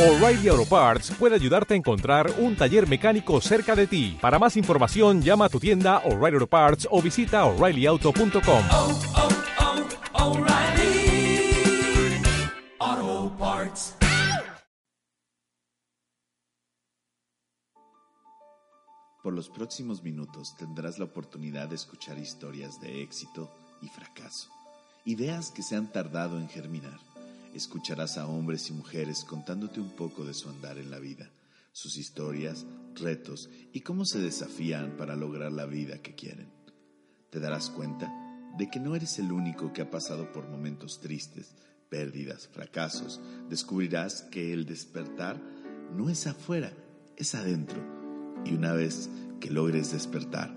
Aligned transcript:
O'Reilly 0.00 0.48
Auto 0.48 0.64
Parts 0.64 1.10
puede 1.10 1.34
ayudarte 1.34 1.74
a 1.74 1.76
encontrar 1.76 2.32
un 2.38 2.56
taller 2.56 2.88
mecánico 2.88 3.38
cerca 3.42 3.76
de 3.76 3.86
ti. 3.86 4.16
Para 4.18 4.38
más 4.38 4.56
información, 4.56 5.20
llama 5.20 5.44
a 5.44 5.48
tu 5.50 5.60
tienda 5.60 5.98
O'Reilly 6.06 6.36
Auto 6.36 6.46
Parts 6.46 6.88
o 6.90 7.02
visita 7.02 7.44
oreillyauto.com. 7.44 8.64
oh, 8.72 9.00
oh, 12.78 13.32
Parts. 13.38 13.94
Por 19.22 19.34
los 19.34 19.50
próximos 19.50 20.02
minutos 20.02 20.56
tendrás 20.56 20.98
la 20.98 21.04
oportunidad 21.04 21.68
de 21.68 21.74
escuchar 21.74 22.18
historias 22.18 22.80
de 22.80 23.02
éxito 23.02 23.50
y 23.82 23.88
fracaso, 23.88 24.48
ideas 25.04 25.50
que 25.50 25.62
se 25.62 25.76
han 25.76 25.92
tardado 25.92 26.38
en 26.38 26.48
germinar. 26.48 27.09
Escucharás 27.54 28.16
a 28.16 28.26
hombres 28.26 28.70
y 28.70 28.72
mujeres 28.72 29.24
contándote 29.24 29.80
un 29.80 29.90
poco 29.90 30.24
de 30.24 30.34
su 30.34 30.48
andar 30.48 30.78
en 30.78 30.90
la 30.90 30.98
vida, 30.98 31.30
sus 31.72 31.96
historias, 31.96 32.66
retos 32.94 33.50
y 33.72 33.80
cómo 33.80 34.04
se 34.04 34.20
desafían 34.20 34.96
para 34.96 35.16
lograr 35.16 35.52
la 35.52 35.66
vida 35.66 36.00
que 36.00 36.14
quieren. 36.14 36.48
Te 37.30 37.40
darás 37.40 37.70
cuenta 37.70 38.12
de 38.56 38.70
que 38.70 38.80
no 38.80 38.94
eres 38.94 39.18
el 39.18 39.32
único 39.32 39.72
que 39.72 39.82
ha 39.82 39.90
pasado 39.90 40.32
por 40.32 40.48
momentos 40.48 41.00
tristes, 41.00 41.54
pérdidas, 41.88 42.48
fracasos. 42.48 43.20
Descubrirás 43.48 44.22
que 44.22 44.52
el 44.52 44.64
despertar 44.64 45.40
no 45.94 46.08
es 46.08 46.26
afuera, 46.26 46.72
es 47.16 47.34
adentro 47.34 47.80
y 48.44 48.54
una 48.54 48.72
vez 48.72 49.10
que 49.40 49.50
logres 49.50 49.92
despertar, 49.92 50.54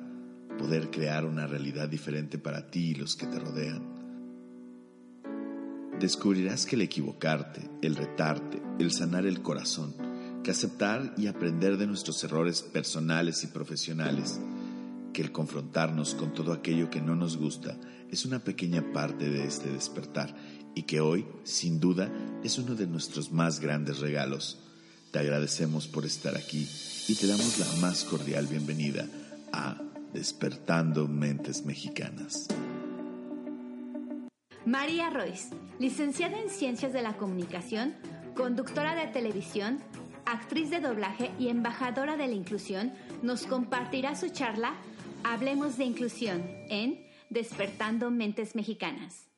poder 0.58 0.90
crear 0.90 1.26
una 1.26 1.48
realidad 1.48 1.90
diferente 1.90 2.38
para 2.38 2.70
ti 2.70 2.92
y 2.92 2.96
los 2.96 3.16
que 3.16 3.28
te 3.28 3.40
rodean. 3.40 3.93
Descubrirás 6.04 6.66
que 6.66 6.76
el 6.76 6.82
equivocarte, 6.82 7.62
el 7.82 7.96
retarte, 7.96 8.62
el 8.78 8.92
sanar 8.92 9.26
el 9.26 9.42
corazón, 9.42 9.96
que 10.44 10.52
aceptar 10.52 11.14
y 11.18 11.28
aprender 11.28 11.78
de 11.78 11.88
nuestros 11.88 12.22
errores 12.26 12.62
personales 12.62 13.46
y 13.46 13.48
profesionales, 13.48 14.38
que 15.14 15.22
el 15.22 15.32
confrontarnos 15.32 16.14
con 16.14 16.34
todo 16.34 16.52
aquello 16.52 16.90
que 16.90 17.00
no 17.00 17.16
nos 17.16 17.38
gusta 17.38 17.78
es 18.12 18.26
una 18.26 18.40
pequeña 18.40 18.92
parte 18.92 19.30
de 19.30 19.46
este 19.46 19.70
despertar 19.72 20.36
y 20.76 20.84
que 20.84 21.00
hoy, 21.00 21.26
sin 21.46 21.80
duda, 21.80 22.12
es 22.44 22.58
uno 22.58 22.76
de 22.76 22.86
nuestros 22.86 23.32
más 23.32 23.62
grandes 23.62 24.00
regalos. 24.00 24.60
Te 25.12 25.20
agradecemos 25.20 25.88
por 25.88 26.06
estar 26.06 26.36
aquí 26.36 26.68
y 27.08 27.16
te 27.16 27.28
damos 27.28 27.60
la 27.60 27.68
más 27.80 28.04
cordial 28.04 28.48
bienvenida 28.48 29.08
a 29.54 29.82
Despertando 30.12 31.08
Mentes 31.08 31.64
Mexicanas. 31.64 32.50
María 34.66 35.10
Royce, 35.10 35.50
licenciada 35.80 36.40
en 36.40 36.50
Ciencias 36.50 36.94
de 36.94 37.02
la 37.02 37.18
Comunicación, 37.18 37.96
conductora 38.36 38.96
de 38.96 39.08
televisión, 39.08 39.84
actriz 40.26 40.70
de 40.70 40.80
doblaje 40.80 41.32
y 41.40 41.50
embajadora 41.50 42.16
de 42.16 42.28
la 42.28 42.34
inclusión, 42.34 42.94
nos 43.22 43.46
compartirá 43.46 44.16
su 44.16 44.30
charla 44.30 44.76
Hablemos 45.24 45.78
de 45.78 45.86
Inclusión 45.86 46.44
en 46.70 47.08
Despertando 47.30 48.12
Mentes 48.12 48.56
Mexicanas. 48.56 49.30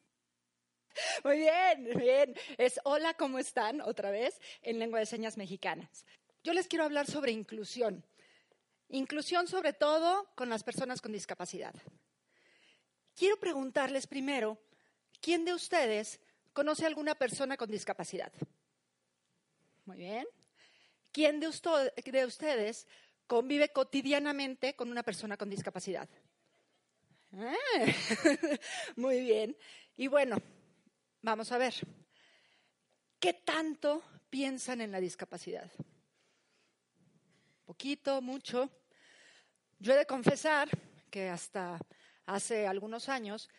Muy 1.24 1.38
bien, 1.38 1.90
bien. 1.98 2.36
Es 2.58 2.80
hola, 2.84 3.14
¿cómo 3.14 3.40
están? 3.40 3.82
Otra 3.82 4.12
vez 4.12 4.40
en 4.62 4.80
lengua 4.80 5.00
de 5.00 5.06
señas 5.06 5.38
mexicanas. 5.38 6.06
Yo 6.44 6.54
les 6.54 6.68
quiero 6.68 6.86
hablar 6.86 7.08
sobre 7.08 7.32
inclusión. 7.32 8.06
Inclusión 8.90 9.48
sobre 9.48 9.74
todo 9.74 10.30
con 10.36 10.50
las 10.50 10.64
personas 10.64 11.02
con 11.02 11.12
discapacidad. 11.12 11.74
Quiero 13.16 13.38
preguntarles 13.38 14.08
primero, 14.08 14.60
¿quién 15.22 15.46
de 15.46 15.54
ustedes 15.54 16.20
conoce 16.56 16.86
a 16.86 16.88
alguna 16.88 17.16
persona 17.16 17.58
con 17.58 17.70
discapacidad? 17.70 18.32
Muy 19.84 19.98
bien. 19.98 20.26
¿Quién 21.12 21.42
de, 21.42 21.48
ustedes 21.48 22.88
convive 23.28 23.70
cotidianamente 23.74 24.74
con 24.74 24.90
una 24.90 25.04
persona 25.04 25.36
con 25.36 25.50
discapacidad? 25.50 26.08
Ah, 27.34 27.54
Muy 28.96 29.20
bien. 29.20 29.58
Y 29.98 30.08
bueno, 30.08 30.38
vamos 31.22 31.52
a 31.52 31.58
ver. 31.58 31.76
¿Qué 33.20 33.34
tanto 33.34 34.02
piensan 34.30 34.80
en 34.80 34.94
la 34.94 35.02
discapacidad? 35.02 35.70
Poquito, 37.66 38.22
mucho. 38.22 38.70
Yo 39.80 39.94
he 39.94 39.98
de 39.98 40.06
confesar 40.06 40.70
que 41.12 41.28
hasta 41.28 41.80
hace 42.26 42.66
algunos 42.66 43.10
años, 43.10 43.50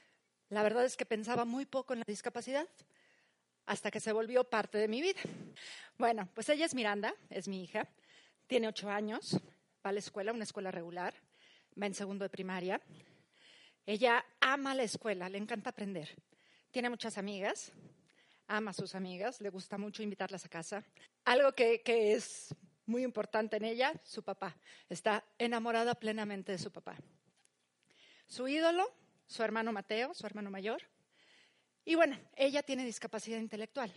la 0.49 0.63
verdad 0.63 0.85
es 0.85 0.97
que 0.97 1.07
pensaba 1.07 1.45
muy 1.45 1.65
poco 1.65 1.93
en 1.93 2.01
la 2.01 2.05
discapacidad, 2.07 2.67
hasta 3.67 3.91
que 3.91 4.01
se 4.01 4.13
volvió 4.13 4.45
parte 4.45 4.79
de 4.79 4.89
mi 4.89 5.03
vida. 5.03 5.21
Bueno, 5.99 6.29
pues 6.35 6.49
ella 6.49 6.67
es 6.67 6.75
Miranda, 6.75 7.15
es 7.31 7.49
mi 7.49 7.65
hija, 7.65 7.89
tiene 8.47 8.69
ocho 8.69 8.89
años, 8.89 9.41
va 9.85 9.91
a 9.91 9.93
la 9.93 9.99
escuela, 9.99 10.33
una 10.33 10.45
escuela 10.45 10.71
regular, 10.71 11.15
va 11.81 11.87
en 11.87 11.95
segundo 11.95 12.25
de 12.25 12.31
primaria. 12.31 12.81
Ella 13.85 14.25
ama 14.41 14.75
la 14.75 14.85
escuela, 14.85 15.29
le 15.29 15.39
encanta 15.39 15.71
aprender. 15.71 16.15
Tiene 16.71 16.91
muchas 16.91 17.19
amigas, 17.19 17.73
ama 18.47 18.71
a 18.71 18.75
sus 18.75 18.95
amigas, 18.95 19.41
le 19.41 19.51
gusta 19.51 19.79
mucho 19.79 20.03
invitarlas 20.03 20.45
a 20.45 20.49
casa. 20.49 20.85
Algo 21.25 21.53
que, 21.53 21.83
que 21.83 22.15
es 22.15 22.55
muy 22.87 23.03
importante 23.03 23.57
en 23.57 23.65
ella, 23.65 23.93
su 24.05 24.23
papá. 24.23 24.57
Está 24.89 25.25
enamorada 25.39 25.95
plenamente 25.95 26.53
de 26.53 26.59
su 26.59 26.71
papá. 26.71 26.97
Su 28.29 28.49
ídolo, 28.49 28.93
su 29.27 29.43
hermano 29.43 29.73
Mateo, 29.73 30.15
su 30.15 30.27
hermano 30.27 30.51
mayor. 30.51 30.83
Y 31.85 31.95
bueno, 31.95 32.19
ella 32.35 32.63
tiene 32.63 32.85
discapacidad 32.85 33.39
intelectual. 33.39 33.93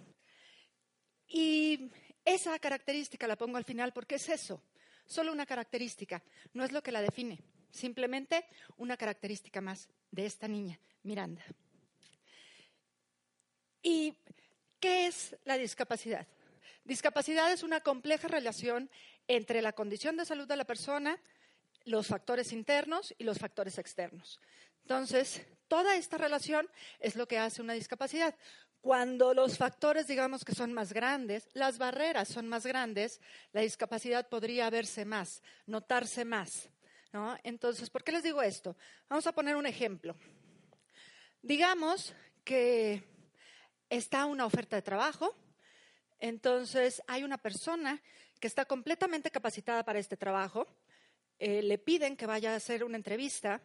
Y 1.28 1.92
esa 2.26 2.58
característica 2.60 3.28
la 3.28 3.36
pongo 3.36 3.58
al 3.58 3.66
final 3.66 3.94
porque 3.94 4.16
es 4.16 4.30
eso, 4.30 4.64
solo 5.06 5.32
una 5.32 5.46
característica, 5.46 6.24
no 6.54 6.64
es 6.64 6.72
lo 6.72 6.82
que 6.84 6.92
la 6.92 7.02
define, 7.02 7.40
simplemente 7.72 8.46
una 8.78 8.98
característica 8.98 9.62
más 9.62 9.90
de 10.12 10.26
esta 10.26 10.48
niña, 10.48 10.80
Miranda. 11.04 11.44
¿Y 13.82 14.16
qué 14.80 15.08
es 15.08 15.36
la 15.46 15.58
discapacidad? 15.58 16.28
Discapacidad 16.84 17.52
es 17.52 17.64
una 17.64 17.82
compleja 17.82 18.28
relación 18.28 18.90
entre 19.28 19.62
la 19.62 19.74
condición 19.74 20.18
de 20.18 20.26
salud 20.26 20.48
de 20.48 20.58
la 20.58 20.66
persona, 20.66 21.20
los 21.86 22.08
factores 22.08 22.54
internos 22.54 23.14
y 23.18 23.24
los 23.24 23.38
factores 23.38 23.78
externos. 23.78 24.40
Entonces, 24.82 25.46
toda 25.68 25.96
esta 25.96 26.18
relación 26.18 26.70
es 27.00 27.16
lo 27.16 27.28
que 27.28 27.38
hace 27.38 27.62
una 27.62 27.74
discapacidad. 27.74 28.36
Cuando 28.82 29.34
los 29.34 29.58
factores, 29.58 30.08
digamos 30.08 30.46
que 30.46 30.56
son 30.56 30.74
más 30.74 30.94
grandes, 30.94 31.50
las 31.54 31.78
barreras 31.78 32.28
son 32.28 32.48
más 32.48 32.66
grandes, 32.66 33.20
la 33.52 33.62
discapacidad 33.62 34.30
podría 34.30 34.70
verse 34.70 35.06
más, 35.06 35.44
notarse 35.66 36.24
más. 36.24 36.70
¿no? 37.12 37.38
Entonces, 37.44 37.90
¿por 37.90 38.04
qué 38.04 38.12
les 38.12 38.24
digo 38.24 38.42
esto? 38.42 38.76
Vamos 39.10 39.28
a 39.28 39.32
poner 39.32 39.56
un 39.56 39.66
ejemplo. 39.66 40.16
Digamos 41.42 42.14
que 42.44 43.04
está 43.90 44.26
una 44.26 44.46
oferta 44.46 44.76
de 44.76 44.82
trabajo, 44.82 45.36
entonces 46.20 47.02
hay 47.08 47.24
una 47.24 47.38
persona 47.38 48.02
que 48.40 48.48
está 48.48 48.66
completamente 48.66 49.32
capacitada 49.32 49.84
para 49.84 50.00
este 50.00 50.18
trabajo, 50.18 50.68
eh, 51.40 51.62
le 51.64 51.78
piden 51.78 52.18
que 52.18 52.26
vaya 52.26 52.54
a 52.54 52.58
hacer 52.58 52.84
una 52.84 52.98
entrevista, 52.98 53.62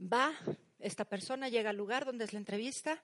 va, 0.00 0.32
esta 0.78 1.04
persona 1.04 1.48
llega 1.48 1.70
al 1.70 1.76
lugar 1.76 2.04
donde 2.04 2.24
es 2.24 2.32
la 2.32 2.38
entrevista, 2.38 3.02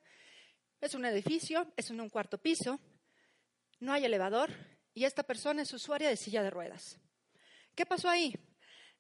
es 0.81 0.95
un 0.95 1.05
edificio, 1.05 1.73
es 1.77 1.91
en 1.91 2.01
un 2.01 2.09
cuarto 2.09 2.39
piso, 2.39 2.79
no 3.81 3.93
hay 3.93 4.05
elevador 4.05 4.51
y 4.95 5.05
esta 5.05 5.25
persona 5.25 5.63
es 5.63 5.73
usuaria 5.73 6.09
de 6.09 6.17
silla 6.17 6.43
de 6.43 6.51
ruedas. 6.51 6.99
¿Qué 7.75 7.87
pasó 7.87 8.09
ahí? 8.09 8.35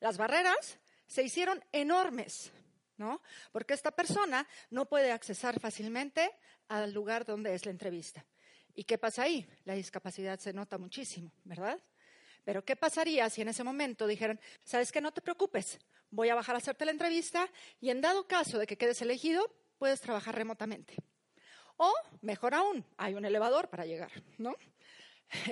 Las 0.01 0.17
barreras 0.19 0.79
se 1.07 1.23
hicieron 1.23 1.63
enormes, 1.73 2.53
¿no? 2.97 3.23
Porque 3.53 3.75
esta 3.75 3.93
persona 3.93 4.47
no 4.71 4.89
puede 4.89 5.13
accesar 5.13 5.61
fácilmente 5.61 6.31
al 6.69 6.93
lugar 6.93 7.25
donde 7.25 7.55
es 7.55 7.65
la 7.65 7.71
entrevista. 7.71 8.27
¿Y 8.75 8.85
qué 8.85 8.99
pasa 8.99 9.23
ahí? 9.23 9.49
La 9.65 9.75
discapacidad 9.75 10.39
se 10.39 10.53
nota 10.53 10.79
muchísimo, 10.79 11.33
¿verdad? 11.45 11.81
Pero 12.49 12.65
¿qué 12.65 12.77
pasaría 12.77 13.29
si 13.29 13.43
en 13.43 13.49
ese 13.49 13.63
momento 13.63 14.07
dijeran, 14.07 14.41
sabes 14.65 14.91
que 14.91 15.03
no 15.03 15.13
te 15.13 15.21
preocupes, 15.21 15.79
voy 16.09 16.31
a 16.31 16.35
bajar 16.35 16.55
a 16.55 16.59
hacerte 16.59 16.87
la 16.87 16.93
entrevista 16.93 17.47
y 17.79 17.91
en 17.91 18.01
dado 18.01 18.27
caso 18.27 18.59
de 18.59 18.67
que 18.67 18.79
quedes 18.79 19.03
elegido, 19.03 19.55
puedes 19.77 20.01
trabajar 20.01 20.35
remotamente? 20.35 20.97
O, 21.77 21.93
mejor 22.23 22.55
aún, 22.55 22.87
hay 22.97 23.13
un 23.13 23.27
elevador 23.27 23.69
para 23.69 23.85
llegar, 23.85 24.11
¿no? 24.39 24.57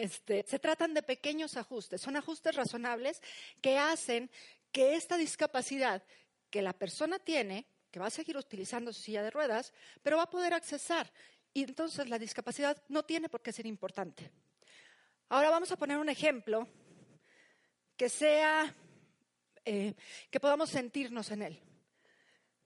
Este, 0.00 0.42
se 0.48 0.58
tratan 0.58 0.94
de 0.94 1.02
pequeños 1.02 1.58
ajustes, 1.58 2.00
son 2.00 2.16
ajustes 2.16 2.56
razonables 2.56 3.20
que 3.60 3.76
hacen 3.76 4.30
que 4.72 4.94
esta 4.94 5.18
discapacidad 5.18 6.02
que 6.48 6.62
la 6.62 6.72
persona 6.72 7.18
tiene, 7.18 7.66
que 7.90 8.00
va 8.00 8.06
a 8.06 8.10
seguir 8.10 8.38
utilizando 8.38 8.90
su 8.94 9.02
silla 9.02 9.22
de 9.22 9.30
ruedas, 9.30 9.74
pero 10.02 10.16
va 10.16 10.22
a 10.22 10.30
poder 10.30 10.54
accesar. 10.54 11.12
Y 11.52 11.64
entonces 11.64 12.08
la 12.08 12.18
discapacidad 12.18 12.82
no 12.88 13.04
tiene 13.04 13.28
por 13.28 13.42
qué 13.42 13.52
ser 13.52 13.66
importante. 13.66 14.32
Ahora 15.28 15.50
vamos 15.50 15.70
a 15.72 15.76
poner 15.76 15.98
un 15.98 16.08
ejemplo 16.08 16.66
que 17.96 18.08
sea, 18.08 18.74
eh, 19.64 19.94
que 20.30 20.40
podamos 20.40 20.70
sentirnos 20.70 21.30
en 21.30 21.42
él. 21.42 21.60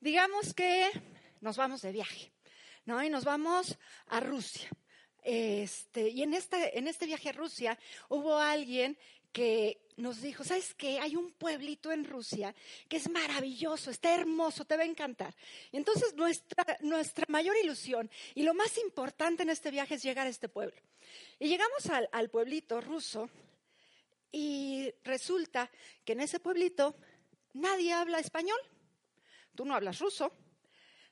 Digamos 0.01 0.55
que 0.55 0.91
nos 1.41 1.57
vamos 1.57 1.83
de 1.83 1.93
viaje, 1.93 2.33
¿no? 2.85 3.03
Y 3.03 3.11
nos 3.11 3.25
vamos 3.25 3.79
a 4.07 4.21
Rusia. 4.21 4.69
Este, 5.23 6.09
y 6.09 6.23
en 6.23 6.35
este, 6.35 6.79
en 6.79 6.89
este 6.89 7.07
viaje 7.07 7.29
a 7.29 7.33
Rusia 7.33 7.79
hubo 8.09 8.39
alguien 8.39 8.99
que 9.33 9.81
nos 9.97 10.23
dijo, 10.23 10.43
¿sabes 10.43 10.75
qué? 10.75 10.99
Hay 10.99 11.15
un 11.15 11.33
pueblito 11.33 11.93
en 11.93 12.05
Rusia 12.05 12.55
que 12.89 12.97
es 12.97 13.09
maravilloso, 13.11 13.91
está 13.91 14.15
hermoso, 14.15 14.65
te 14.65 14.77
va 14.77 14.83
a 14.83 14.87
encantar. 14.87 15.35
Y 15.71 15.77
entonces 15.77 16.15
nuestra, 16.15 16.79
nuestra 16.81 17.27
mayor 17.29 17.57
ilusión 17.63 18.11
y 18.35 18.43
lo 18.43 18.55
más 18.55 18.77
importante 18.79 19.43
en 19.43 19.51
este 19.51 19.71
viaje 19.71 19.95
es 19.95 20.03
llegar 20.03 20.27
a 20.27 20.31
este 20.31 20.49
pueblo. 20.49 20.81
Y 21.39 21.49
llegamos 21.49 21.87
al, 21.91 22.09
al 22.13 22.31
pueblito 22.31 22.81
ruso 22.81 23.29
y 24.33 24.93
resulta 25.05 25.71
que 26.05 26.13
en 26.13 26.21
ese 26.21 26.41
pueblito 26.41 26.97
nadie 27.53 27.93
habla 27.93 28.19
español. 28.19 28.59
Tú 29.55 29.65
no 29.65 29.75
hablas 29.75 29.99
ruso. 29.99 30.33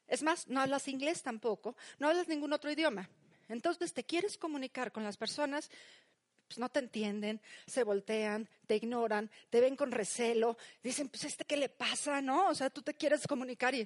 Es 0.07 0.23
más, 0.23 0.49
no 0.49 0.61
hablas 0.61 0.89
inglés 0.89 1.23
tampoco, 1.23 1.77
no 1.99 2.09
hablas 2.09 2.29
ningún 2.29 2.53
otro 2.53 2.71
idioma. 2.71 3.11
Entonces 3.49 3.93
te 3.93 4.05
quieres 4.05 4.39
comunicar 4.39 4.91
con 4.91 5.05
las 5.05 5.17
personas, 5.17 5.71
pues 6.47 6.59
no 6.59 6.71
te 6.71 6.79
entienden, 6.79 7.43
se 7.67 7.85
voltean, 7.85 8.49
te 8.67 8.77
ignoran, 8.77 9.31
te 9.51 9.61
ven 9.61 9.77
con 9.77 9.93
recelo, 9.93 10.57
dicen, 10.83 11.11
pues 11.11 11.25
este 11.25 11.45
qué 11.45 11.59
le 11.59 11.69
pasa, 11.69 12.23
¿no? 12.23 12.49
O 12.49 12.55
sea, 12.55 12.71
tú 12.71 12.81
te 12.81 12.95
quieres 12.95 13.27
comunicar 13.27 13.75
y, 13.75 13.85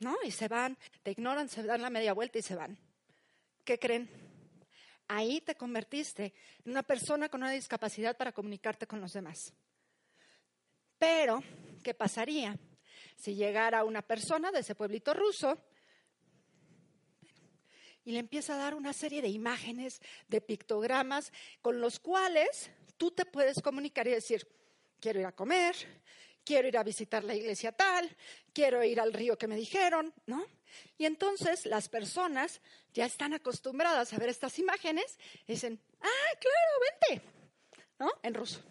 ¿no? 0.00 0.16
Y 0.24 0.32
se 0.32 0.48
van, 0.48 0.76
te 1.04 1.12
ignoran, 1.12 1.48
se 1.48 1.62
dan 1.62 1.82
la 1.82 1.90
media 1.90 2.12
vuelta 2.12 2.38
y 2.38 2.42
se 2.42 2.56
van. 2.56 2.76
¿Qué 3.64 3.78
creen? 3.78 4.21
Ahí 5.08 5.40
te 5.40 5.54
convertiste 5.54 6.32
en 6.64 6.72
una 6.72 6.82
persona 6.82 7.28
con 7.28 7.42
una 7.42 7.50
discapacidad 7.50 8.16
para 8.16 8.32
comunicarte 8.32 8.86
con 8.86 9.00
los 9.00 9.12
demás. 9.12 9.52
Pero, 10.98 11.42
¿qué 11.82 11.94
pasaría 11.94 12.58
si 13.16 13.34
llegara 13.34 13.84
una 13.84 14.02
persona 14.02 14.50
de 14.50 14.60
ese 14.60 14.74
pueblito 14.74 15.14
ruso 15.14 15.58
y 18.04 18.12
le 18.12 18.18
empieza 18.18 18.54
a 18.54 18.58
dar 18.58 18.74
una 18.74 18.92
serie 18.92 19.22
de 19.22 19.28
imágenes, 19.28 20.00
de 20.28 20.40
pictogramas, 20.40 21.32
con 21.60 21.80
los 21.80 22.00
cuales 22.00 22.70
tú 22.96 23.10
te 23.10 23.24
puedes 23.24 23.60
comunicar 23.62 24.06
y 24.08 24.12
decir, 24.12 24.46
quiero 25.00 25.20
ir 25.20 25.26
a 25.26 25.32
comer, 25.32 25.74
quiero 26.44 26.68
ir 26.68 26.76
a 26.76 26.82
visitar 26.82 27.24
la 27.24 27.34
iglesia 27.34 27.72
tal, 27.72 28.14
quiero 28.52 28.82
ir 28.84 29.00
al 29.00 29.12
río 29.12 29.36
que 29.36 29.46
me 29.46 29.56
dijeron, 29.56 30.12
¿no? 30.26 30.46
Y 30.98 31.04
entonces 31.04 31.66
las 31.66 31.88
personas 31.88 32.60
ya 32.92 33.06
están 33.06 33.34
acostumbradas 33.34 34.12
a 34.12 34.18
ver 34.18 34.28
estas 34.28 34.58
imágenes 34.58 35.18
y 35.46 35.52
dicen, 35.52 35.80
ah, 36.00 36.38
claro, 36.40 37.10
vente, 37.10 37.26
¿no? 37.98 38.10
En 38.22 38.34
ruso. 38.34 38.62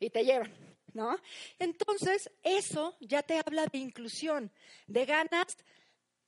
Y 0.00 0.10
te 0.10 0.24
llevan, 0.24 0.52
¿no? 0.92 1.18
Entonces, 1.58 2.30
eso 2.42 2.96
ya 3.00 3.22
te 3.22 3.38
habla 3.38 3.66
de 3.66 3.78
inclusión, 3.78 4.52
de 4.86 5.04
ganas 5.04 5.56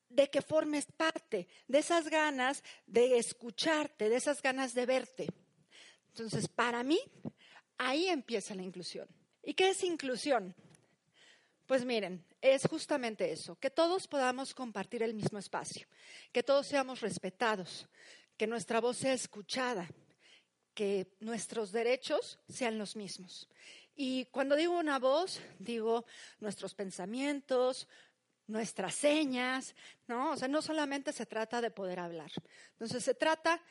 de 0.09 0.31
que 0.31 0.43
formes 0.43 0.87
parte, 0.97 1.49
de 1.67 1.79
esas 1.79 2.09
ganas 2.09 2.63
de 2.87 3.19
escucharte, 3.19 4.09
de 4.09 4.17
esas 4.17 4.41
ganas 4.43 4.75
de 4.75 4.87
verte. 4.87 5.27
Entonces, 6.09 6.49
para 6.49 6.83
mí, 6.83 6.99
ahí 7.77 8.09
empieza 8.09 8.55
la 8.55 8.63
inclusión. 8.63 9.09
¿Y 9.43 9.55
qué 9.55 9.71
es 9.71 9.83
inclusión? 9.85 10.55
Pues 11.69 11.85
miren, 11.85 12.25
es 12.41 12.67
justamente 12.67 13.31
eso, 13.31 13.57
que 13.57 13.69
todos 13.69 14.09
podamos 14.09 14.55
compartir 14.55 15.03
el 15.03 15.13
mismo 15.13 15.39
espacio, 15.39 15.87
que 16.33 16.43
todos 16.43 16.67
seamos 16.67 17.03
respetados, 17.03 17.87
que 18.39 18.47
nuestra 18.47 18.81
voz 18.81 18.97
sea 18.97 19.13
escuchada, 19.13 19.87
que 20.73 21.15
nuestros 21.21 21.71
derechos 21.71 22.39
sean 22.49 22.79
los 22.79 22.97
mismos. 22.97 23.51
Y 23.95 24.25
cuando 24.31 24.57
digo 24.57 24.79
una 24.79 24.99
voz, 24.99 25.43
digo 25.59 26.07
nuestros 26.41 26.75
pensamientos, 26.75 27.87
nuestras 28.47 28.95
señas, 28.95 29.75
¿no? 30.07 30.31
O 30.31 30.37
sea, 30.39 30.49
no 30.49 30.63
solamente 30.63 31.13
se 31.13 31.27
trata 31.27 31.61
de 31.61 31.71
poder 31.71 32.01
hablar. 32.01 32.33
Entonces, 32.71 33.05
se 33.05 33.15
trata 33.15 33.63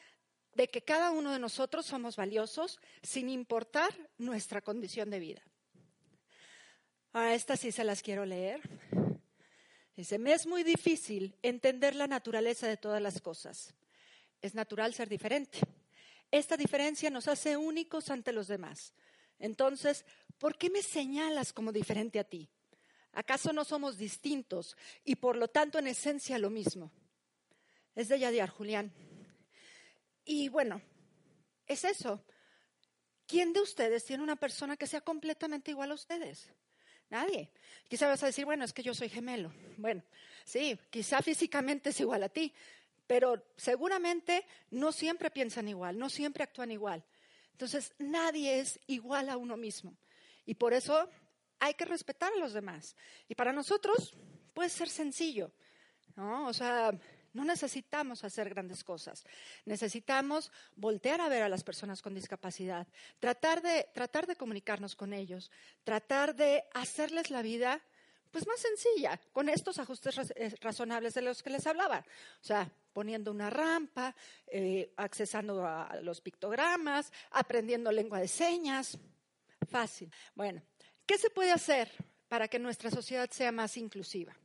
de 0.54 0.68
que 0.68 0.84
cada 0.84 1.10
uno 1.10 1.32
de 1.32 1.40
nosotros 1.40 1.88
somos 1.88 2.16
valiosos 2.16 2.80
sin 3.02 3.28
importar 3.28 3.92
nuestra 4.20 4.62
condición 4.62 5.10
de 5.10 5.20
vida. 5.20 5.42
Ahora, 7.18 7.34
estas 7.34 7.62
sí 7.62 7.72
se 7.72 7.84
las 7.84 8.04
quiero 8.04 8.28
leer. 8.28 8.62
Dice, 9.96 10.20
me 10.20 10.34
es 10.34 10.46
muy 10.46 10.62
difícil 10.62 11.36
entender 11.42 11.96
la 11.96 12.06
naturaleza 12.06 12.68
de 12.68 12.78
todas 12.78 13.02
las 13.02 13.22
cosas. 13.22 13.74
Es 14.40 14.54
natural 14.54 14.94
ser 14.94 15.10
diferente. 15.10 15.58
Esta 16.30 16.56
diferencia 16.56 17.10
nos 17.10 17.28
hace 17.28 17.58
únicos 17.58 18.12
ante 18.12 18.32
los 18.32 18.48
demás. 18.48 18.94
Entonces, 19.40 20.06
¿por 20.38 20.60
qué 20.60 20.70
me 20.70 20.84
señalas 20.84 21.54
como 21.54 21.72
diferente 21.72 22.20
a 22.20 22.24
ti? 22.24 22.52
¿Acaso 23.14 23.52
no 23.52 23.64
somos 23.66 23.98
distintos 23.98 24.78
y 25.04 25.16
por 25.16 25.38
lo 25.38 25.48
tanto 25.48 25.80
en 25.80 25.88
esencia 25.88 26.38
lo 26.38 26.52
mismo? 26.52 26.92
Es 27.96 28.10
de 28.10 28.20
Yadiar 28.20 28.52
Julián. 28.52 28.94
Y 30.24 30.50
bueno, 30.50 30.84
es 31.66 31.84
eso. 31.84 32.24
¿Quién 33.26 33.54
de 33.54 33.62
ustedes 33.62 34.06
tiene 34.06 34.22
una 34.22 34.36
persona 34.36 34.78
que 34.78 34.86
sea 34.86 35.02
completamente 35.02 35.72
igual 35.72 35.90
a 35.90 35.96
ustedes? 35.96 36.54
Nadie. 37.10 37.50
Quizá 37.88 38.08
vas 38.08 38.24
a 38.24 38.28
decir, 38.28 38.46
bueno, 38.46 38.66
es 38.66 38.74
que 38.74 38.84
yo 38.84 38.94
soy 38.94 39.10
gemelo. 39.10 39.54
Bueno, 39.78 40.04
sí, 40.44 40.78
quizá 40.90 41.22
físicamente 41.22 41.90
es 41.90 42.00
igual 42.00 42.24
a 42.24 42.30
ti, 42.30 42.54
pero 43.06 43.46
seguramente 43.56 44.46
no 44.72 44.92
siempre 44.92 45.32
piensan 45.32 45.68
igual, 45.70 45.98
no 45.98 46.10
siempre 46.10 46.44
actúan 46.44 46.72
igual. 46.72 47.04
Entonces, 47.54 47.94
nadie 47.98 48.60
es 48.60 48.80
igual 48.88 49.30
a 49.30 49.38
uno 49.38 49.58
mismo. 49.58 49.96
Y 50.46 50.56
por 50.56 50.74
eso 50.74 51.10
hay 51.60 51.74
que 51.74 51.86
respetar 51.86 52.32
a 52.34 52.38
los 52.38 52.54
demás. 52.54 52.96
Y 53.28 53.36
para 53.36 53.54
nosotros 53.54 54.14
puede 54.54 54.70
ser 54.70 54.90
sencillo, 54.90 55.52
¿no? 56.16 56.48
O 56.48 56.54
sea, 56.54 56.92
no 57.38 57.46
necesitamos 57.46 58.24
hacer 58.24 58.50
grandes 58.50 58.84
cosas. 58.84 59.24
Necesitamos 59.66 60.52
voltear 60.76 61.22
a 61.22 61.30
ver 61.30 61.44
a 61.44 61.50
las 61.50 61.64
personas 61.64 62.02
con 62.02 62.14
discapacidad, 62.14 62.88
tratar 63.20 63.62
de, 63.62 63.88
tratar 63.94 64.28
de 64.28 64.36
comunicarnos 64.36 64.96
con 64.96 65.14
ellos, 65.14 65.50
tratar 65.84 66.36
de 66.36 66.64
hacerles 66.74 67.30
la 67.30 67.42
vida 67.42 67.82
pues 68.32 68.46
más 68.46 68.60
sencilla, 68.60 69.18
con 69.32 69.48
estos 69.48 69.80
ajustes 69.80 70.18
eh, 70.36 70.54
razonables 70.60 71.14
de 71.14 71.22
los 71.22 71.42
que 71.42 71.50
les 71.50 71.66
hablaba. 71.66 72.04
O 72.42 72.44
sea, 72.44 72.70
poniendo 72.92 73.32
una 73.32 73.50
rampa, 73.50 74.14
eh, 74.48 74.92
accesando 74.98 75.66
a 75.66 76.02
los 76.04 76.20
pictogramas, 76.20 77.12
aprendiendo 77.32 77.90
lengua 77.90 78.20
de 78.20 78.28
señas. 78.28 78.98
Fácil. 79.70 80.12
Bueno, 80.36 80.62
¿Qué 81.08 81.18
se 81.18 81.30
puede 81.30 81.54
hacer 81.54 81.90
para 82.28 82.50
que 82.50 82.60
nuestra 82.60 82.92
sociedad 82.92 83.30
sea 83.32 83.54
más 83.54 83.78
inclusiva? 83.78 84.36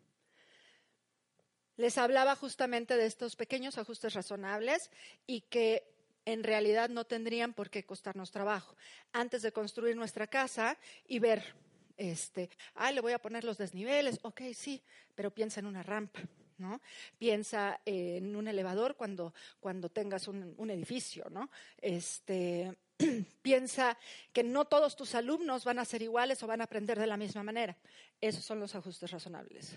Les 1.76 1.98
hablaba 1.98 2.36
justamente 2.36 2.96
de 2.96 3.06
estos 3.06 3.36
pequeños 3.36 3.78
ajustes 3.78 4.14
razonables 4.14 4.90
y 5.26 5.42
que 5.42 5.92
en 6.24 6.44
realidad 6.44 6.88
no 6.88 7.04
tendrían 7.04 7.54
por 7.54 7.70
qué 7.70 7.84
costarnos 7.84 8.30
trabajo. 8.30 8.76
Antes 9.12 9.42
de 9.42 9.52
construir 9.52 9.96
nuestra 9.96 10.26
casa 10.26 10.78
y 11.08 11.18
ver, 11.18 11.54
este, 11.96 12.50
ah, 12.74 12.92
le 12.92 13.00
voy 13.00 13.12
a 13.12 13.20
poner 13.20 13.44
los 13.44 13.58
desniveles, 13.58 14.18
ok, 14.22 14.42
sí, 14.54 14.82
pero 15.14 15.30
piensa 15.30 15.60
en 15.60 15.66
una 15.66 15.82
rampa. 15.82 16.20
¿no? 16.58 16.80
Piensa 17.18 17.80
en 17.84 18.36
un 18.36 18.46
elevador 18.46 18.94
cuando, 18.94 19.34
cuando 19.58 19.88
tengas 19.88 20.28
un, 20.28 20.54
un 20.56 20.70
edificio, 20.70 21.28
¿no? 21.28 21.50
Este, 21.78 22.78
piensa 23.42 23.98
que 24.32 24.44
no 24.44 24.66
todos 24.66 24.94
tus 24.94 25.14
alumnos 25.16 25.64
van 25.64 25.80
a 25.80 25.84
ser 25.84 26.02
iguales 26.02 26.40
o 26.42 26.46
van 26.46 26.60
a 26.60 26.64
aprender 26.64 27.00
de 27.00 27.06
la 27.08 27.16
misma 27.16 27.42
manera. 27.42 27.76
Esos 28.20 28.44
son 28.44 28.60
los 28.60 28.74
ajustes 28.76 29.10
razonables. 29.10 29.76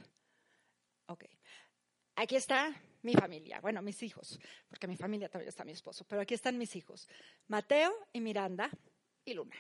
Ok. 1.08 1.26
Aquí 2.16 2.36
está 2.36 2.74
mi 3.02 3.14
familia, 3.14 3.60
bueno, 3.60 3.82
mis 3.82 4.02
hijos, 4.02 4.40
porque 4.70 4.88
mi 4.88 4.96
familia 4.96 5.28
todavía 5.28 5.50
está 5.50 5.64
mi 5.64 5.74
esposo, 5.74 6.06
pero 6.08 6.22
aquí 6.22 6.34
están 6.34 6.58
mis 6.58 6.76
hijos, 6.76 7.08
Mateo 7.48 7.94
y 8.14 8.22
Miranda 8.22 8.70
y 9.26 9.34
Luna. 9.34 9.56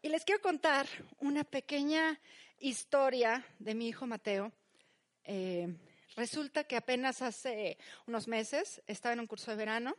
Y 0.00 0.08
les 0.08 0.24
quiero 0.24 0.40
contar 0.40 0.86
una 1.18 1.44
pequeña 1.44 2.18
historia 2.58 3.44
de 3.58 3.74
mi 3.74 3.88
hijo 3.88 4.06
Mateo. 4.06 4.52
Eh, 5.24 5.76
resulta 6.16 6.64
que 6.64 6.76
apenas 6.76 7.20
hace 7.20 7.76
unos 8.06 8.28
meses 8.28 8.80
estaba 8.86 9.12
en 9.12 9.20
un 9.20 9.26
curso 9.26 9.50
de 9.50 9.56
verano 9.56 9.96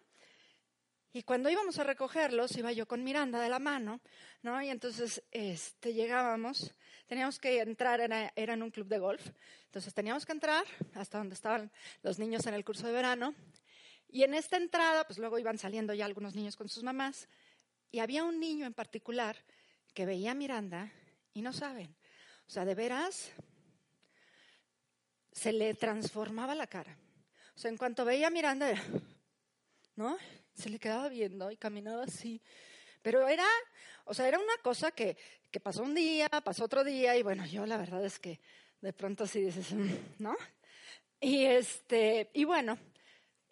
y 1.13 1.23
cuando 1.23 1.49
íbamos 1.49 1.77
a 1.77 1.83
recogerlos, 1.83 2.55
iba 2.55 2.71
yo 2.71 2.87
con 2.87 3.03
Miranda 3.03 3.41
de 3.41 3.49
la 3.49 3.59
mano, 3.59 3.99
¿no? 4.43 4.61
Y 4.61 4.69
entonces 4.69 5.21
este, 5.31 5.93
llegábamos, 5.93 6.73
teníamos 7.07 7.37
que 7.37 7.59
entrar, 7.59 7.99
era, 7.99 8.31
en 8.35 8.63
un 8.63 8.71
club 8.71 8.87
de 8.87 8.99
golf, 8.99 9.29
entonces 9.65 9.93
teníamos 9.93 10.25
que 10.25 10.31
entrar 10.31 10.65
hasta 10.93 11.17
donde 11.17 11.35
estaban 11.35 11.69
los 12.01 12.17
niños 12.17 12.45
en 12.45 12.53
el 12.53 12.63
curso 12.63 12.87
de 12.87 12.93
verano. 12.93 13.35
Y 14.07 14.23
en 14.23 14.33
esta 14.33 14.57
entrada, 14.57 15.05
pues 15.05 15.19
luego 15.19 15.37
iban 15.37 15.57
saliendo 15.57 15.93
ya 15.93 16.05
algunos 16.05 16.35
niños 16.35 16.55
con 16.55 16.69
sus 16.69 16.83
mamás, 16.83 17.27
y 17.91 17.99
había 17.99 18.23
un 18.23 18.39
niño 18.39 18.65
en 18.65 18.73
particular 18.73 19.35
que 19.93 20.05
veía 20.05 20.31
a 20.31 20.35
Miranda 20.35 20.93
y 21.33 21.41
no 21.41 21.51
saben, 21.51 21.93
o 22.47 22.49
sea, 22.49 22.63
de 22.63 22.73
veras, 22.73 23.31
se 25.33 25.51
le 25.51 25.73
transformaba 25.73 26.55
la 26.55 26.67
cara. 26.67 26.97
O 27.55 27.59
sea, 27.59 27.69
en 27.69 27.77
cuanto 27.77 28.05
veía 28.05 28.27
a 28.27 28.31
Miranda, 28.31 28.73
¿no? 30.01 30.17
se 30.53 30.70
le 30.70 30.79
quedaba 30.79 31.10
viendo 31.10 31.51
y 31.51 31.58
caminaba 31.58 32.03
así. 32.03 32.41
Pero 33.01 33.27
era, 33.27 33.46
o 34.05 34.13
sea, 34.13 34.27
era 34.27 34.38
una 34.38 34.58
cosa 34.62 34.91
que, 34.91 35.17
que 35.50 35.60
pasó 35.60 35.84
un 35.84 35.96
día, 35.96 36.29
pasó 36.43 36.65
otro 36.65 36.84
día, 36.84 37.17
y 37.17 37.24
bueno, 37.24 37.46
yo 37.46 37.65
la 37.65 37.77
verdad 37.77 38.03
es 38.05 38.20
que 38.20 38.39
de 38.79 38.93
pronto 38.93 39.24
así 39.24 39.41
dices, 39.41 39.74
mm", 39.74 39.89
¿no? 40.20 40.36
Y 41.20 41.46
este, 41.46 42.29
y 42.34 42.43
bueno, 42.43 42.77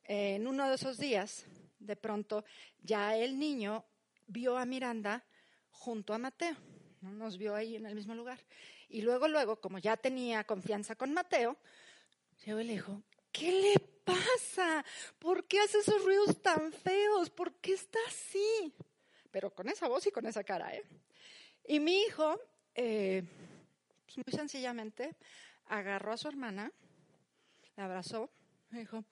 en 0.03 0.47
uno 0.47 0.67
de 0.67 0.75
esos 0.75 0.97
días 0.97 1.45
de 1.79 1.95
pronto 1.95 2.43
ya 2.81 3.15
el 3.15 3.39
niño 3.39 3.85
vio 4.27 4.57
a 4.57 4.65
Miranda 4.65 5.23
junto 5.71 6.13
a 6.13 6.17
Mateo, 6.17 6.55
¿no? 7.01 7.11
nos 7.11 7.37
vio 7.37 7.55
ahí 7.55 7.75
en 7.75 7.85
el 7.85 7.95
mismo 7.95 8.13
lugar. 8.13 8.39
Y 8.87 9.01
luego, 9.01 9.27
luego, 9.27 9.61
como 9.61 9.77
ya 9.77 9.97
tenía 9.97 10.43
confianza 10.43 10.95
con 10.95 11.13
Mateo, 11.13 11.57
llegó 12.43 12.59
y 12.59 12.63
le 12.65 12.73
dijo, 12.73 13.03
¿qué 13.31 13.51
le 13.51 13.88
pasa? 14.13 14.85
¿Por 15.17 15.45
qué 15.45 15.59
hace 15.59 15.79
esos 15.79 16.03
ruidos 16.03 16.41
tan 16.41 16.71
feos? 16.71 17.29
¿Por 17.29 17.53
qué 17.55 17.73
está 17.73 17.99
así? 18.07 18.73
Pero 19.31 19.53
con 19.53 19.69
esa 19.69 19.87
voz 19.87 20.07
y 20.07 20.11
con 20.11 20.25
esa 20.25 20.43
cara, 20.43 20.73
¿eh? 20.75 20.83
Y 21.67 21.79
mi 21.79 22.01
hijo, 22.01 22.39
eh, 22.73 23.23
pues 24.05 24.17
muy 24.17 24.37
sencillamente, 24.37 25.15
agarró 25.67 26.13
a 26.13 26.17
su 26.17 26.27
hermana, 26.27 26.71
la 27.75 27.85
abrazó, 27.85 28.29
y 28.71 28.77
dijo, 28.77 29.03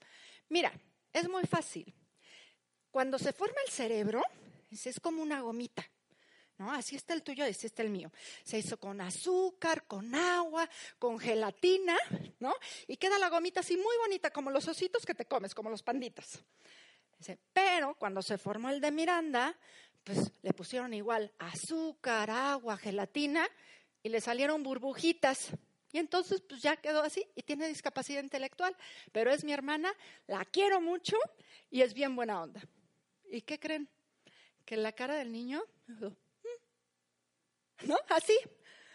mira, 0.50 0.72
es 1.14 1.30
muy 1.30 1.44
fácil. 1.44 1.94
Cuando 2.90 3.20
se 3.20 3.34
forma 3.34 3.58
el 3.66 3.72
cerebro, 3.72 4.24
es 4.72 5.00
como 5.00 5.22
una 5.22 5.42
gomita. 5.42 5.88
¿No? 6.58 6.72
Así 6.72 6.96
está 6.96 7.14
el 7.14 7.22
tuyo, 7.22 7.46
así 7.46 7.68
está 7.68 7.84
el 7.84 7.90
mío. 7.90 8.12
Se 8.44 8.58
hizo 8.58 8.80
con 8.80 9.00
azúcar, 9.00 9.86
con 9.86 10.16
agua, 10.16 10.68
con 10.98 11.20
gelatina, 11.20 11.96
¿no? 12.40 12.54
Y 12.88 12.98
queda 12.98 13.20
la 13.20 13.30
gomita 13.30 13.60
así 13.60 13.78
muy 13.78 13.96
bonita, 13.98 14.32
como 14.32 14.50
los 14.50 14.68
ositos 14.68 15.06
que 15.06 15.14
te 15.14 15.26
comes, 15.26 15.54
como 15.54 15.70
los 15.70 15.84
panditas. 15.84 16.44
Pero 17.54 17.96
cuando 17.96 18.22
se 18.22 18.38
formó 18.38 18.70
el 18.70 18.82
de 18.82 18.92
Miranda, 18.92 19.56
pues 20.04 20.32
le 20.42 20.54
pusieron 20.54 20.94
igual 20.94 21.32
azúcar, 21.38 22.30
agua, 22.30 22.78
gelatina 22.78 23.48
y 24.04 24.10
le 24.10 24.22
salieron 24.22 24.64
burbujitas. 24.64 25.52
Y 25.92 26.00
entonces 26.00 26.42
pues 26.42 26.62
ya 26.62 26.78
quedó 26.78 27.02
así 27.02 27.26
y 27.36 27.44
tiene 27.44 27.68
discapacidad 27.68 28.24
intelectual. 28.24 28.76
Pero 29.12 29.32
es 29.32 29.44
mi 29.44 29.52
hermana, 29.52 29.94
la 30.28 30.46
quiero 30.46 30.80
mucho 30.82 31.18
y 31.70 31.82
es 31.82 31.94
bien 31.94 32.16
buena 32.16 32.42
onda. 32.42 32.62
¿Y 33.30 33.42
qué 33.42 33.60
creen? 33.60 33.90
Que 34.66 34.78
la 34.78 34.92
cara 34.92 35.16
del 35.16 35.32
niño, 35.32 35.64
¿no? 37.88 37.98
Así, 38.10 38.38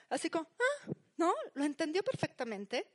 así 0.08 0.30
como, 0.30 0.48
ah, 0.58 0.92
¿no? 1.16 1.34
Lo 1.54 1.64
entendió 1.64 2.02
perfectamente, 2.02 2.86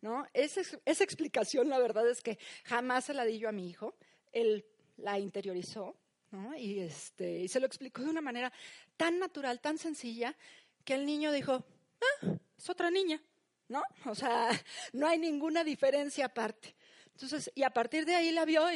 ¿no? 0.00 0.26
Esa, 0.32 0.62
explicación, 0.86 1.68
la 1.68 1.78
verdad 1.78 2.08
es 2.08 2.22
que 2.22 2.38
jamás 2.64 3.06
se 3.06 3.14
la 3.14 3.24
di 3.24 3.38
yo 3.38 3.48
a 3.48 3.52
mi 3.52 3.68
hijo. 3.68 3.96
Él 4.32 4.64
la 4.96 5.18
interiorizó, 5.18 5.96
¿no? 6.30 6.56
Y, 6.56 6.80
este, 6.80 7.40
y 7.40 7.48
se 7.48 7.60
lo 7.60 7.66
explicó 7.66 8.02
de 8.02 8.10
una 8.10 8.20
manera 8.20 8.52
tan 8.96 9.18
natural, 9.18 9.60
tan 9.60 9.78
sencilla, 9.78 10.36
que 10.84 10.94
el 10.94 11.06
niño 11.06 11.32
dijo, 11.32 11.64
ah, 12.00 12.36
es 12.56 12.70
otra 12.70 12.90
niña, 12.90 13.22
¿no? 13.68 13.82
O 14.06 14.14
sea, 14.14 14.50
no 14.92 15.06
hay 15.06 15.18
ninguna 15.18 15.64
diferencia 15.64 16.26
aparte. 16.26 16.74
Entonces, 17.12 17.50
y 17.54 17.62
a 17.62 17.70
partir 17.70 18.04
de 18.04 18.14
ahí 18.14 18.30
la 18.30 18.44
vio 18.44 18.64
ah, 18.64 18.72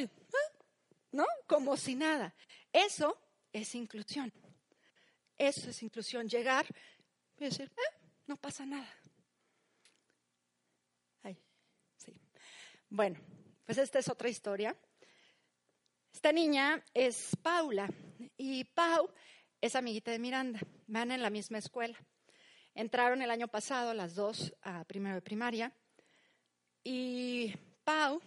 ¿no? 1.13 1.27
Como 1.47 1.77
si 1.77 1.95
nada. 1.95 2.35
Eso 2.73 3.19
es 3.53 3.75
inclusión. 3.75 4.33
Eso 5.39 5.71
es 5.71 5.83
inclusión. 5.83 6.29
Llegar 6.29 6.67
y 7.39 7.45
decir, 7.45 7.71
"Ah, 7.77 7.97
no 8.27 8.37
pasa 8.37 8.65
nada. 8.65 8.89
Ay, 11.23 11.37
sí. 11.97 12.15
Bueno, 12.89 13.21
pues 13.65 13.79
esta 13.79 13.99
es 13.99 14.09
otra 14.09 14.29
historia. 14.29 14.77
Esta 16.13 16.33
niña 16.33 16.85
es 16.95 17.37
Paula 17.43 17.89
y 18.37 18.65
Pau 18.65 19.11
es 19.61 19.75
amiguita 19.75 20.11
de 20.11 20.19
Miranda. 20.19 20.61
Van 20.87 21.11
en 21.11 21.23
la 21.23 21.31
misma 21.31 21.59
escuela. 21.59 21.99
Entraron 22.75 23.23
el 23.23 23.31
año 23.31 23.49
pasado 23.49 23.95
las 23.95 24.15
dos 24.15 24.55
a 24.63 24.85
primero 24.85 25.15
de 25.17 25.23
primaria 25.23 25.73
y 26.85 27.55
Pau 27.85 28.21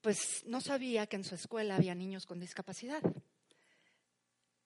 pues 0.00 0.44
no 0.46 0.60
sabía 0.60 1.06
que 1.06 1.16
en 1.16 1.24
su 1.24 1.34
escuela 1.34 1.76
había 1.76 1.94
niños 1.94 2.26
con 2.26 2.40
discapacidad. 2.40 3.02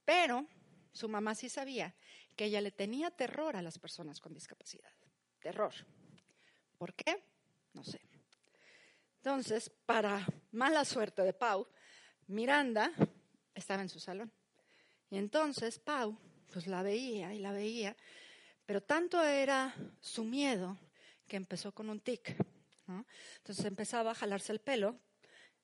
Pero 0.04 0.46
su 0.92 1.08
mamá 1.08 1.34
sí 1.34 1.48
sabía 1.48 1.94
que 2.36 2.46
ella 2.46 2.60
le 2.60 2.70
tenía 2.70 3.10
terror 3.10 3.56
a 3.56 3.62
las 3.62 3.78
personas 3.78 4.20
con 4.20 4.32
discapacidad. 4.32 4.92
Terror. 5.40 5.72
¿Por 6.78 6.94
qué? 6.94 7.22
No 7.72 7.84
sé. 7.84 8.00
Entonces, 9.16 9.70
para 9.86 10.26
mala 10.50 10.84
suerte 10.84 11.22
de 11.22 11.32
Pau, 11.32 11.68
Miranda 12.26 12.92
estaba 13.54 13.82
en 13.82 13.88
su 13.88 14.00
salón. 14.00 14.32
Y 15.10 15.16
entonces 15.18 15.78
Pau, 15.78 16.18
pues 16.52 16.66
la 16.66 16.82
veía 16.82 17.32
y 17.34 17.38
la 17.38 17.52
veía, 17.52 17.96
pero 18.66 18.82
tanto 18.82 19.22
era 19.22 19.74
su 20.00 20.24
miedo 20.24 20.78
que 21.28 21.36
empezó 21.36 21.72
con 21.72 21.88
un 21.90 22.00
tic. 22.00 22.36
Entonces 23.38 23.64
empezaba 23.64 24.10
a 24.10 24.14
jalarse 24.14 24.52
el 24.52 24.60
pelo 24.60 24.98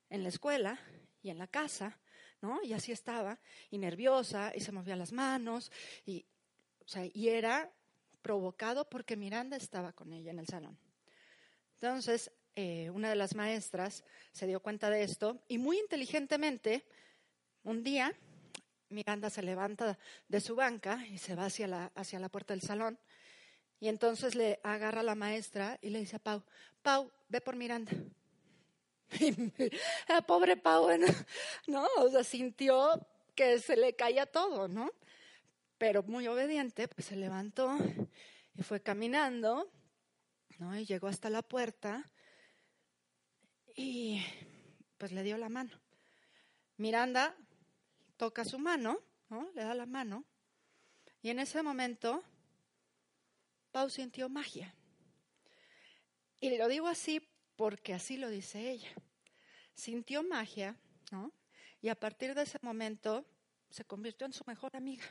en 0.09 0.23
la 0.23 0.29
escuela 0.29 0.79
y 1.21 1.29
en 1.29 1.37
la 1.37 1.47
casa, 1.47 1.99
¿no? 2.41 2.61
Y 2.63 2.73
así 2.73 2.91
estaba, 2.91 3.39
y 3.69 3.77
nerviosa, 3.77 4.51
y 4.55 4.61
se 4.61 4.71
movía 4.71 4.95
las 4.95 5.11
manos, 5.11 5.71
y, 6.05 6.25
o 6.85 6.87
sea, 6.87 7.05
y 7.13 7.29
era 7.29 7.71
provocado 8.21 8.89
porque 8.89 9.15
Miranda 9.15 9.57
estaba 9.57 9.93
con 9.93 10.13
ella 10.13 10.31
en 10.31 10.39
el 10.39 10.47
salón. 10.47 10.77
Entonces, 11.75 12.31
eh, 12.55 12.89
una 12.89 13.09
de 13.09 13.15
las 13.15 13.35
maestras 13.35 14.03
se 14.31 14.47
dio 14.47 14.59
cuenta 14.59 14.89
de 14.89 15.03
esto 15.03 15.41
y 15.47 15.57
muy 15.57 15.79
inteligentemente, 15.79 16.85
un 17.63 17.83
día, 17.83 18.13
Miranda 18.89 19.29
se 19.29 19.43
levanta 19.43 19.97
de 20.27 20.41
su 20.41 20.55
banca 20.55 21.05
y 21.07 21.17
se 21.17 21.35
va 21.35 21.45
hacia 21.45 21.67
la, 21.67 21.91
hacia 21.95 22.19
la 22.19 22.29
puerta 22.29 22.53
del 22.53 22.61
salón. 22.61 22.99
Y 23.79 23.87
entonces 23.87 24.35
le 24.35 24.59
agarra 24.63 25.01
a 25.01 25.03
la 25.03 25.15
maestra 25.15 25.79
y 25.81 25.89
le 25.89 25.99
dice 25.99 26.17
a 26.17 26.19
Pau, 26.19 26.43
Pau, 26.81 27.11
ve 27.29 27.39
por 27.39 27.55
Miranda. 27.55 27.91
Y 29.19 29.71
la 30.07 30.21
pobre 30.21 30.57
Pau, 30.57 30.87
¿no? 31.67 31.87
O 31.97 32.09
sea, 32.09 32.23
sintió 32.23 33.05
que 33.35 33.59
se 33.59 33.75
le 33.75 33.95
caía 33.95 34.25
todo, 34.25 34.67
¿no? 34.67 34.91
Pero 35.77 36.03
muy 36.03 36.27
obediente, 36.27 36.87
pues 36.87 37.07
se 37.07 37.15
levantó 37.15 37.77
y 38.55 38.63
fue 38.63 38.81
caminando, 38.81 39.71
¿no? 40.57 40.77
Y 40.77 40.85
llegó 40.85 41.07
hasta 41.07 41.29
la 41.29 41.41
puerta 41.41 42.03
y 43.75 44.21
pues 44.97 45.11
le 45.13 45.23
dio 45.23 45.37
la 45.37 45.49
mano. 45.49 45.79
Miranda 46.77 47.35
toca 48.17 48.43
su 48.43 48.59
mano, 48.59 48.99
¿no? 49.29 49.49
Le 49.55 49.63
da 49.63 49.73
la 49.73 49.85
mano. 49.85 50.25
Y 51.21 51.29
en 51.29 51.39
ese 51.39 51.63
momento, 51.63 52.21
Pau 53.71 53.89
sintió 53.89 54.27
magia. 54.29 54.75
Y 56.41 56.57
lo 56.57 56.67
digo 56.67 56.87
así 56.87 57.28
porque 57.59 57.93
así 57.93 58.15
lo 58.15 58.29
dice 58.29 58.71
ella. 58.71 58.87
Sintió 59.73 60.23
magia, 60.23 60.77
¿no? 61.11 61.33
Y 61.81 61.89
a 61.89 61.99
partir 61.99 62.33
de 62.33 62.43
ese 62.43 62.57
momento 62.61 63.25
se 63.69 63.83
convirtió 63.83 64.25
en 64.25 64.31
su 64.31 64.45
mejor 64.47 64.77
amiga. 64.77 65.03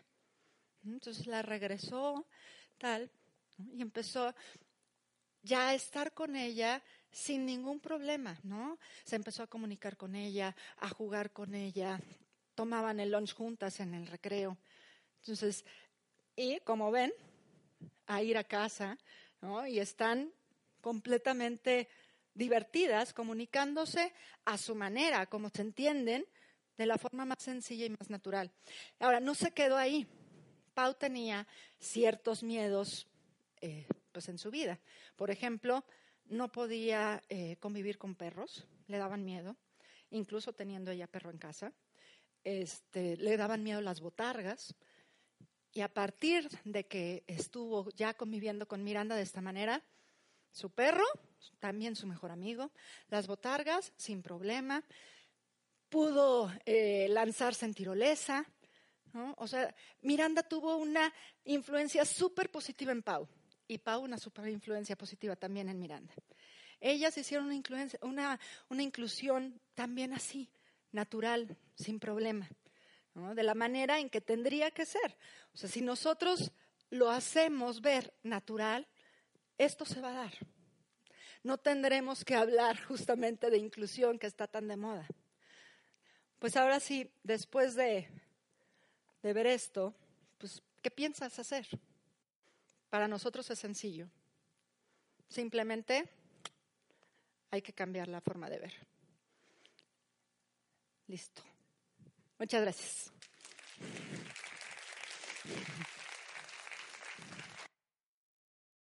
Entonces 0.82 1.26
la 1.26 1.42
regresó, 1.42 2.26
tal, 2.78 3.10
y 3.58 3.82
empezó 3.82 4.34
ya 5.42 5.68
a 5.68 5.74
estar 5.74 6.14
con 6.14 6.36
ella 6.36 6.82
sin 7.10 7.44
ningún 7.44 7.80
problema, 7.80 8.40
¿no? 8.42 8.78
Se 9.04 9.16
empezó 9.16 9.42
a 9.42 9.46
comunicar 9.46 9.98
con 9.98 10.14
ella, 10.14 10.56
a 10.78 10.88
jugar 10.88 11.34
con 11.34 11.54
ella, 11.54 12.00
tomaban 12.54 12.98
el 12.98 13.10
lunch 13.10 13.34
juntas 13.34 13.78
en 13.80 13.92
el 13.92 14.06
recreo. 14.06 14.56
Entonces, 15.20 15.66
y 16.34 16.60
como 16.60 16.90
ven, 16.90 17.12
a 18.06 18.22
ir 18.22 18.38
a 18.38 18.44
casa, 18.44 18.96
¿no? 19.42 19.66
Y 19.66 19.80
están 19.80 20.32
completamente 20.80 21.90
divertidas, 22.38 23.12
comunicándose 23.12 24.14
a 24.44 24.56
su 24.56 24.74
manera, 24.74 25.26
como 25.26 25.50
se 25.50 25.62
entienden, 25.62 26.24
de 26.78 26.86
la 26.86 26.96
forma 26.96 27.24
más 27.24 27.42
sencilla 27.42 27.86
y 27.86 27.90
más 27.90 28.08
natural. 28.08 28.52
Ahora, 29.00 29.18
no 29.18 29.34
se 29.34 29.50
quedó 29.50 29.76
ahí. 29.76 30.06
Pau 30.72 30.94
tenía 30.94 31.46
ciertos 31.80 32.44
miedos 32.44 33.08
eh, 33.60 33.88
pues 34.12 34.28
en 34.28 34.38
su 34.38 34.52
vida. 34.52 34.78
Por 35.16 35.32
ejemplo, 35.32 35.84
no 36.26 36.52
podía 36.52 37.20
eh, 37.28 37.56
convivir 37.58 37.98
con 37.98 38.14
perros, 38.14 38.66
le 38.86 38.98
daban 38.98 39.24
miedo, 39.24 39.56
incluso 40.10 40.52
teniendo 40.52 40.92
ella 40.92 41.08
perro 41.08 41.30
en 41.30 41.38
casa. 41.38 41.72
Este, 42.44 43.16
le 43.16 43.36
daban 43.36 43.64
miedo 43.64 43.80
las 43.80 44.00
botargas. 44.00 44.76
Y 45.72 45.80
a 45.80 45.92
partir 45.92 46.48
de 46.64 46.86
que 46.86 47.24
estuvo 47.26 47.90
ya 47.90 48.14
conviviendo 48.14 48.68
con 48.68 48.84
Miranda 48.84 49.16
de 49.16 49.22
esta 49.22 49.40
manera, 49.40 49.82
su 50.50 50.70
perro, 50.70 51.04
también 51.58 51.96
su 51.96 52.06
mejor 52.06 52.30
amigo, 52.30 52.70
las 53.08 53.26
botargas, 53.26 53.92
sin 53.96 54.22
problema, 54.22 54.84
pudo 55.88 56.52
eh, 56.64 57.06
lanzarse 57.10 57.64
en 57.64 57.74
tirolesa. 57.74 58.46
O 59.36 59.48
sea, 59.48 59.74
Miranda 60.02 60.42
tuvo 60.42 60.76
una 60.76 61.12
influencia 61.44 62.04
súper 62.04 62.50
positiva 62.50 62.92
en 62.92 63.02
Pau 63.02 63.28
y 63.66 63.78
Pau 63.78 64.02
una 64.02 64.18
súper 64.18 64.48
influencia 64.48 64.96
positiva 64.96 65.34
también 65.34 65.68
en 65.68 65.78
Miranda. 65.78 66.14
Ellas 66.80 67.16
hicieron 67.18 67.46
una, 68.02 68.38
inclusión 68.78 69.60
también 69.74 70.12
así, 70.12 70.48
natural, 70.92 71.56
sin 71.74 71.98
problema, 71.98 72.48
de 73.14 73.42
la 73.42 73.54
manera 73.54 73.98
en 73.98 74.08
que 74.08 74.20
tendría 74.20 74.70
que 74.70 74.86
ser. 74.86 75.16
O 75.52 75.56
sea, 75.56 75.68
si 75.68 75.80
nosotros 75.80 76.52
lo 76.90 77.10
hacemos 77.10 77.80
ver 77.80 78.14
natural, 78.22 78.86
esto 79.58 79.84
se 79.84 80.00
va 80.00 80.10
a 80.10 80.24
dar. 80.24 80.32
No 81.42 81.58
tendremos 81.58 82.24
que 82.24 82.34
hablar 82.34 82.82
justamente 82.84 83.50
de 83.50 83.58
inclusión 83.58 84.18
que 84.18 84.26
está 84.26 84.46
tan 84.46 84.68
de 84.68 84.76
moda. 84.76 85.06
Pues 86.38 86.56
ahora 86.56 86.78
sí, 86.80 87.10
después 87.22 87.74
de, 87.74 88.08
ver 89.22 89.46
esto, 89.46 89.94
pues, 90.38 90.62
¿qué 90.82 90.90
piensas 90.90 91.38
hacer? 91.38 91.66
Para 92.90 93.08
nosotros 93.08 93.50
es 93.50 93.58
sencillo. 93.58 94.08
Simplemente 95.28 96.08
hay 97.50 97.60
que 97.60 97.72
cambiar 97.72 98.08
la 98.08 98.20
forma 98.20 98.48
de 98.48 98.58
ver. 98.58 98.74
Listo. 101.06 101.42
Muchas 102.38 102.62
gracias. 102.62 103.12